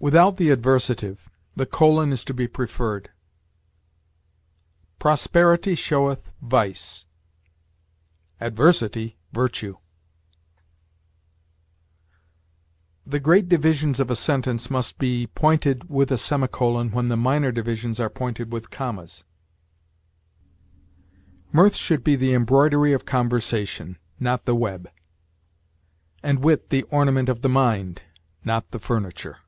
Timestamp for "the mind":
27.42-28.02